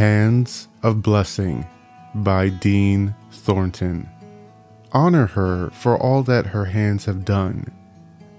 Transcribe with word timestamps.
Hands 0.00 0.66
of 0.82 1.02
Blessing 1.02 1.66
by 2.14 2.48
Dean 2.48 3.14
Thornton. 3.30 4.08
Honor 4.92 5.26
her 5.26 5.68
for 5.74 5.94
all 5.94 6.22
that 6.22 6.46
her 6.46 6.64
hands 6.64 7.04
have 7.04 7.22
done, 7.22 7.70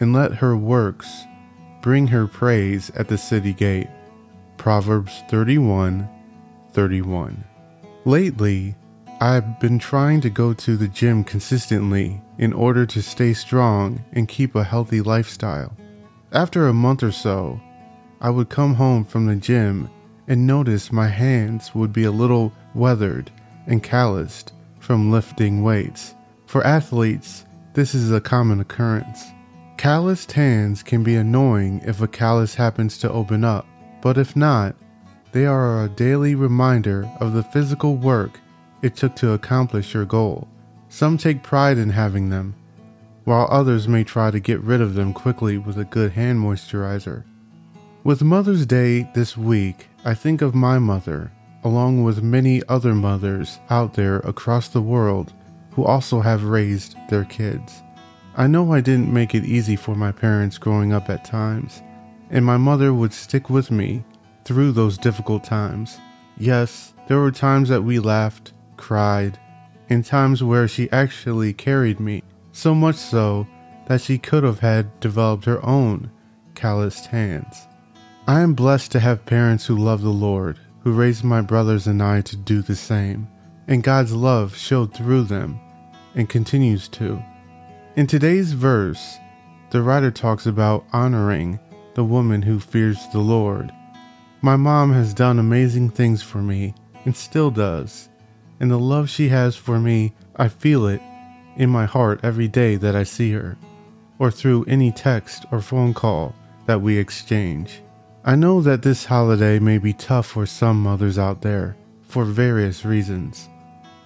and 0.00 0.14
let 0.14 0.32
her 0.32 0.56
works 0.56 1.26
bring 1.82 2.06
her 2.06 2.26
praise 2.26 2.88
at 2.96 3.08
the 3.08 3.18
city 3.18 3.52
gate. 3.52 3.88
Proverbs 4.56 5.22
31 5.28 6.08
31. 6.72 7.44
Lately, 8.06 8.74
I've 9.20 9.60
been 9.60 9.78
trying 9.78 10.22
to 10.22 10.30
go 10.30 10.54
to 10.54 10.78
the 10.78 10.88
gym 10.88 11.24
consistently 11.24 12.22
in 12.38 12.54
order 12.54 12.86
to 12.86 13.02
stay 13.02 13.34
strong 13.34 14.02
and 14.14 14.26
keep 14.26 14.54
a 14.54 14.64
healthy 14.64 15.02
lifestyle. 15.02 15.76
After 16.32 16.68
a 16.68 16.72
month 16.72 17.02
or 17.02 17.12
so, 17.12 17.60
I 18.18 18.30
would 18.30 18.48
come 18.48 18.76
home 18.76 19.04
from 19.04 19.26
the 19.26 19.36
gym 19.36 19.90
and 20.30 20.46
notice 20.46 20.92
my 20.92 21.08
hands 21.08 21.74
would 21.74 21.92
be 21.92 22.04
a 22.04 22.10
little 22.10 22.52
weathered 22.72 23.28
and 23.66 23.82
calloused 23.82 24.52
from 24.78 25.10
lifting 25.10 25.60
weights. 25.60 26.14
For 26.46 26.64
athletes, 26.64 27.44
this 27.74 27.96
is 27.96 28.12
a 28.12 28.20
common 28.20 28.60
occurrence. 28.60 29.24
Calloused 29.76 30.30
hands 30.30 30.84
can 30.84 31.02
be 31.02 31.16
annoying 31.16 31.80
if 31.84 32.00
a 32.00 32.06
callus 32.06 32.54
happens 32.54 32.96
to 32.98 33.10
open 33.10 33.42
up, 33.42 33.66
but 34.00 34.16
if 34.16 34.36
not, 34.36 34.76
they 35.32 35.46
are 35.46 35.82
a 35.82 35.88
daily 35.88 36.36
reminder 36.36 37.10
of 37.18 37.32
the 37.32 37.42
physical 37.42 37.96
work 37.96 38.38
it 38.82 38.94
took 38.94 39.16
to 39.16 39.32
accomplish 39.32 39.94
your 39.94 40.04
goal. 40.04 40.46
Some 40.90 41.18
take 41.18 41.42
pride 41.42 41.76
in 41.76 41.90
having 41.90 42.30
them, 42.30 42.54
while 43.24 43.48
others 43.50 43.88
may 43.88 44.04
try 44.04 44.30
to 44.30 44.38
get 44.38 44.60
rid 44.60 44.80
of 44.80 44.94
them 44.94 45.12
quickly 45.12 45.58
with 45.58 45.76
a 45.76 45.84
good 45.84 46.12
hand 46.12 46.38
moisturizer. 46.38 47.24
With 48.02 48.22
Mother's 48.22 48.64
Day 48.64 49.10
this 49.12 49.36
week, 49.36 49.88
I 50.06 50.14
think 50.14 50.40
of 50.40 50.54
my 50.54 50.78
mother, 50.78 51.30
along 51.62 52.02
with 52.02 52.22
many 52.22 52.62
other 52.66 52.94
mothers 52.94 53.60
out 53.68 53.92
there 53.92 54.20
across 54.20 54.68
the 54.68 54.80
world 54.80 55.34
who 55.72 55.84
also 55.84 56.22
have 56.22 56.44
raised 56.44 56.96
their 57.10 57.26
kids. 57.26 57.82
I 58.38 58.46
know 58.46 58.72
I 58.72 58.80
didn't 58.80 59.12
make 59.12 59.34
it 59.34 59.44
easy 59.44 59.76
for 59.76 59.94
my 59.94 60.12
parents 60.12 60.56
growing 60.56 60.94
up 60.94 61.10
at 61.10 61.26
times, 61.26 61.82
and 62.30 62.42
my 62.42 62.56
mother 62.56 62.94
would 62.94 63.12
stick 63.12 63.50
with 63.50 63.70
me 63.70 64.02
through 64.46 64.72
those 64.72 64.96
difficult 64.96 65.44
times. 65.44 65.98
Yes, 66.38 66.94
there 67.06 67.18
were 67.18 67.30
times 67.30 67.68
that 67.68 67.84
we 67.84 67.98
laughed, 67.98 68.54
cried, 68.78 69.38
and 69.90 70.02
times 70.02 70.42
where 70.42 70.66
she 70.66 70.90
actually 70.90 71.52
carried 71.52 72.00
me, 72.00 72.22
so 72.52 72.74
much 72.74 72.96
so 72.96 73.46
that 73.88 74.00
she 74.00 74.16
could 74.16 74.42
have 74.42 74.60
had 74.60 75.00
developed 75.00 75.44
her 75.44 75.62
own 75.66 76.10
calloused 76.54 77.04
hands. 77.06 77.66
I 78.26 78.40
am 78.40 78.54
blessed 78.54 78.92
to 78.92 79.00
have 79.00 79.24
parents 79.24 79.66
who 79.66 79.76
love 79.76 80.02
the 80.02 80.10
Lord, 80.10 80.58
who 80.80 80.92
raised 80.92 81.24
my 81.24 81.40
brothers 81.40 81.86
and 81.86 82.02
I 82.02 82.20
to 82.22 82.36
do 82.36 82.60
the 82.60 82.76
same, 82.76 83.26
and 83.66 83.82
God's 83.82 84.12
love 84.12 84.56
showed 84.56 84.94
through 84.94 85.24
them 85.24 85.58
and 86.14 86.28
continues 86.28 86.86
to. 86.88 87.22
In 87.96 88.06
today's 88.06 88.52
verse, 88.52 89.18
the 89.70 89.82
writer 89.82 90.10
talks 90.10 90.46
about 90.46 90.84
honoring 90.92 91.58
the 91.94 92.04
woman 92.04 92.42
who 92.42 92.60
fears 92.60 92.98
the 93.12 93.18
Lord. 93.18 93.72
My 94.42 94.56
mom 94.56 94.92
has 94.92 95.14
done 95.14 95.38
amazing 95.38 95.90
things 95.90 96.22
for 96.22 96.38
me 96.38 96.74
and 97.04 97.16
still 97.16 97.50
does, 97.50 98.10
and 98.60 98.70
the 98.70 98.78
love 98.78 99.08
she 99.08 99.28
has 99.30 99.56
for 99.56 99.80
me, 99.80 100.12
I 100.36 100.48
feel 100.48 100.86
it 100.86 101.00
in 101.56 101.70
my 101.70 101.86
heart 101.86 102.20
every 102.22 102.48
day 102.48 102.76
that 102.76 102.94
I 102.94 103.02
see 103.02 103.32
her, 103.32 103.56
or 104.18 104.30
through 104.30 104.64
any 104.64 104.92
text 104.92 105.46
or 105.50 105.60
phone 105.60 105.94
call 105.94 106.34
that 106.66 106.82
we 106.82 106.98
exchange. 106.98 107.80
I 108.22 108.34
know 108.34 108.60
that 108.60 108.82
this 108.82 109.06
holiday 109.06 109.58
may 109.58 109.78
be 109.78 109.94
tough 109.94 110.26
for 110.26 110.44
some 110.44 110.82
mothers 110.82 111.18
out 111.18 111.40
there 111.40 111.74
for 112.02 112.26
various 112.26 112.84
reasons, 112.84 113.48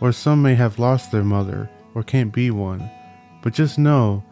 or 0.00 0.12
some 0.12 0.40
may 0.40 0.54
have 0.54 0.78
lost 0.78 1.10
their 1.10 1.24
mother 1.24 1.68
or 1.96 2.04
can't 2.04 2.32
be 2.32 2.52
one, 2.52 2.88
but 3.42 3.54
just 3.54 3.76
know 3.76 4.22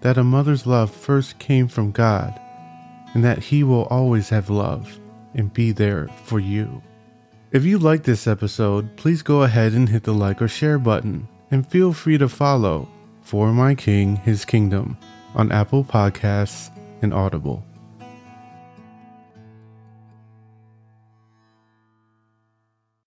that 0.00 0.16
a 0.16 0.22
mother's 0.22 0.64
love 0.64 0.92
first 0.92 1.40
came 1.40 1.66
from 1.66 1.90
God 1.90 2.38
and 3.14 3.24
that 3.24 3.42
He 3.42 3.64
will 3.64 3.86
always 3.86 4.28
have 4.28 4.48
love 4.48 5.00
and 5.34 5.52
be 5.52 5.72
there 5.72 6.06
for 6.24 6.38
you. 6.38 6.80
If 7.50 7.64
you 7.64 7.78
like 7.78 8.04
this 8.04 8.28
episode, 8.28 8.96
please 8.96 9.22
go 9.22 9.42
ahead 9.42 9.72
and 9.72 9.88
hit 9.88 10.04
the 10.04 10.14
like 10.14 10.40
or 10.40 10.48
share 10.48 10.78
button 10.78 11.26
and 11.50 11.66
feel 11.66 11.92
free 11.92 12.16
to 12.18 12.28
follow 12.28 12.88
For 13.22 13.52
My 13.52 13.74
King, 13.74 14.16
His 14.16 14.44
Kingdom 14.44 14.96
on 15.34 15.50
Apple 15.50 15.82
Podcasts 15.82 16.70
and 17.02 17.12
Audible. 17.12 17.64